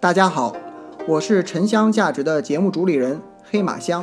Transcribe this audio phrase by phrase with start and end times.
[0.00, 0.56] 大家好，
[1.06, 4.02] 我是沉香价值的节目主理人黑马香。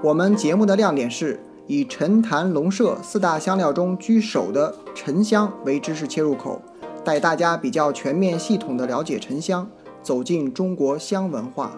[0.00, 6.62] 我们节目的亮点是以沉檀龙麝四大香料中居首的沉香为知识切入口，
[7.02, 9.68] 带大家比较全面系统的了解沉香，
[10.04, 11.72] 走进中国香文化。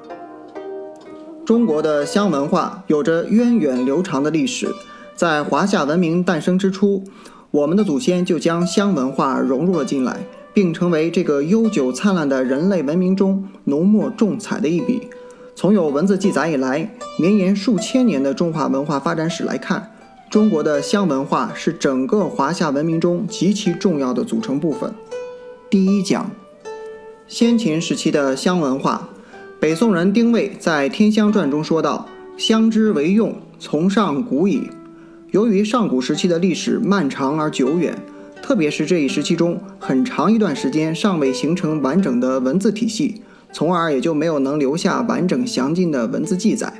[1.47, 4.69] 中国的香文化有着源远流长的历史，
[5.15, 7.03] 在华夏文明诞生之初。
[7.51, 10.19] 我们的祖先就将香文化融入了进来，
[10.57, 15.07] 并成为这个悠久灿烂的人类文明中浓墨重彩的一笔。
[15.55, 19.93] 从有文字记载以来，绵延数千年的中华文化发展史来看，
[20.31, 24.91] 中国的香文化是整个华夏文明中极其重要的组成部分。
[25.69, 26.31] 第一讲，
[27.29, 29.11] 先秦时期的香文化。
[29.61, 34.71] 北宋人丁谓在《天香传》中说道：“香之为用，从上古矣。”
[35.33, 37.95] 由于上古时期的历史漫长而久远，
[38.43, 43.23] 特别是这一时期中很长一段时间尚未形成完整的文字体系，
[43.53, 46.73] 从而也就没有能留下完整详尽的文字记载。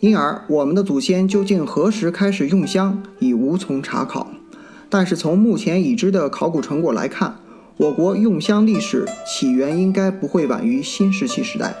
[0.00, 4.28] 因而，我们的祖先究竟何时开始用香，已无从查考。
[4.88, 7.36] 但是，从目前已知的考古成果来看，
[7.76, 11.74] 我国用香历史起源应该不会晚于新石器时代。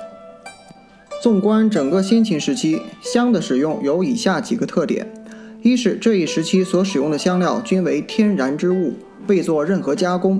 [1.22, 5.17] 纵观整个先秦时期，香的使用有以下几个特点。
[5.60, 8.94] 一是这一时期所使用的香料均为天然之物，
[9.26, 10.38] 未做任何加工；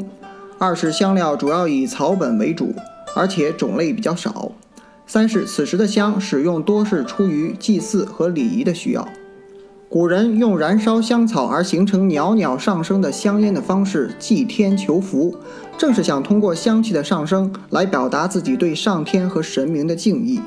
[0.59, 2.73] 二是香料主要以草本为主，
[3.17, 4.53] 而且种类比较少；
[5.07, 9.07] 三是此时的香使用多是出于祭祀和礼仪的需要。
[9.89, 15.35] 古人用燃烧香草而形成袅袅上升的香烟的方式祭天求福，
[15.77, 20.41] 正是想通过香气的上升来表达自己对上天和神明的敬意。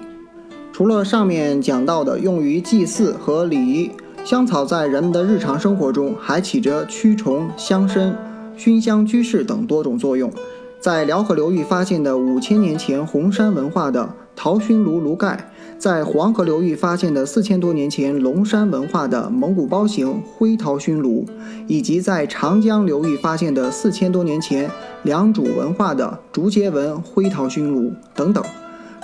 [0.72, 3.92] 除了上面讲到的用于祭祀和礼仪。
[4.24, 8.16] 香草在人们的日常生活中还起着驱虫、香身、
[8.56, 10.32] 熏香居室等多种作用。
[10.80, 21.26] 在辽河流域发现的五千年前红山文化的陶熏炉炉盖，在黄河流域发现的四千多年前龙山文化的蒙古包型灰陶熏炉，
[21.68, 24.70] 以及在长江流域发现的四千多年前
[25.04, 28.44] 良渚文化的竹节纹灰陶熏炉等等，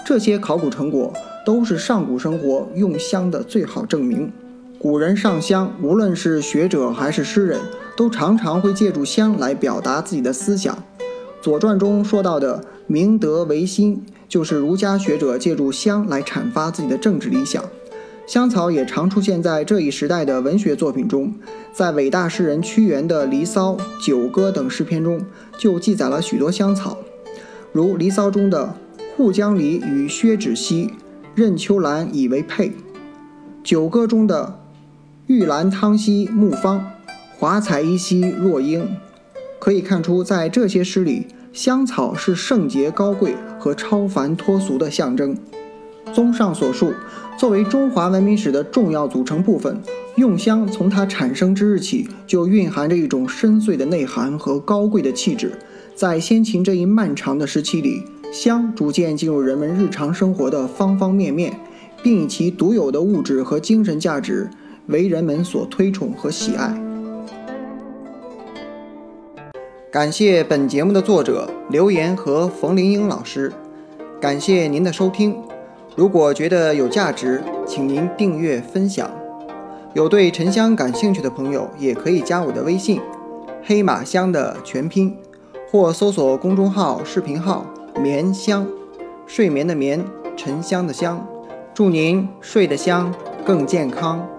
[0.05, 1.11] 这些考古成果
[1.45, 4.31] 都是上古生活用香的最好证明。
[4.79, 7.59] 古人上香，无论是学者还是诗人，
[7.95, 10.75] 都常常会借助香来表达自己的思想。
[11.41, 17.63] 《左传》中说到的“明德维新”，就是儒家学者借助香来阐发自己的政治理想。
[18.27, 21.33] 香草也常出现在这一时代的文学作品中，
[21.73, 23.73] 在伟大诗人屈原的《离骚》
[24.05, 25.19] 《九歌》等诗篇中，
[25.57, 26.99] 就记载了许多香草，
[27.71, 28.75] 如《离骚》中的
[29.17, 30.93] “护江离与薛止溪，
[31.33, 32.69] 任秋兰以为佩”，
[33.63, 34.59] 《九歌》中的。
[35.27, 36.89] 玉兰汤兮木方，
[37.37, 38.87] 华彩依兮若英。
[39.59, 45.37] 可以看出，在这些诗里，香草是圣洁高贵和超凡脱俗的象征。
[46.13, 46.93] 综上所述，
[47.37, 49.81] 作为中华文明史的重要组成部分，
[50.15, 55.51] 用香从它产生之日起，就蕴含着一种深邃的内涵和高贵的气质。
[55.93, 58.01] 在先秦这一漫长的时期里，
[58.31, 61.59] 香逐渐进入人们日常生活的方方面面，
[62.01, 64.49] 并以其独有的物质和精神价值。
[64.87, 66.73] 为人们所推崇和喜爱。
[69.89, 73.51] 感谢本节目的作者刘岩和冯玲英老师，
[74.19, 75.35] 感谢您的收听。
[75.95, 79.09] 如果觉得有价值，请您订阅分享。
[79.93, 83.01] 有对沉香感兴趣的朋友，也可以加我的微信
[83.65, 85.17] “黑马香”的全拼，
[85.71, 87.65] 或搜索公众号、视频号
[87.99, 88.67] “眠香”，
[89.25, 90.05] 睡眠的眠，
[90.35, 91.25] 沉香的香。
[91.73, 93.11] 祝您睡得香，
[93.43, 94.36] 更健康。